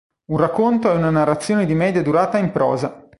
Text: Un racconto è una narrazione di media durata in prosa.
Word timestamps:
Un 0.31 0.37
racconto 0.39 0.89
è 0.89 0.95
una 0.95 1.11
narrazione 1.11 1.67
di 1.67 1.75
media 1.75 2.01
durata 2.01 2.39
in 2.39 2.51
prosa. 2.51 3.05